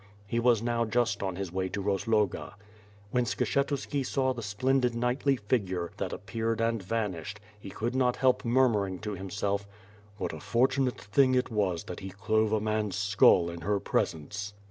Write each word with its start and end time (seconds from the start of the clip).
He 0.25 0.39
was 0.39 0.63
now 0.63 0.83
just 0.83 1.21
on 1.21 1.35
his 1.35 1.51
way 1.51 1.69
to 1.69 1.79
Rozloga. 1.79 2.55
When 3.11 3.23
Skshetuski 3.25 4.03
saw 4.03 4.33
the 4.33 4.41
splendid 4.41 4.95
knightly 4.95 5.35
figure, 5.35 5.91
that 5.97 6.11
appeared 6.11 6.59
and 6.59 6.81
vanished, 6.81 7.39
he 7.59 7.69
could 7.69 7.93
not 7.93 8.15
help 8.15 8.43
murmuring 8.43 8.97
to 9.01 9.11
himself, 9.11 9.67
"What 10.17 10.33
a 10.33 10.39
fortunate 10.39 10.99
thing 10.99 11.35
it 11.35 11.51
was 11.51 11.83
that 11.83 11.99
he 11.99 12.09
clove 12.09 12.51
a 12.51 12.59
man's 12.59 12.95
skull 12.95 13.47
in 13.51 13.61
her 13.61 13.79
presence." 13.79 14.55